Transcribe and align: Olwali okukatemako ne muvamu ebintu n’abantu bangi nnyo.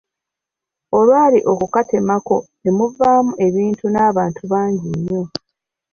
Olwali 0.97 1.39
okukatemako 1.51 2.35
ne 2.61 2.71
muvamu 2.77 3.33
ebintu 3.47 3.85
n’abantu 3.89 4.41
bangi 4.51 4.87
nnyo. 4.95 5.23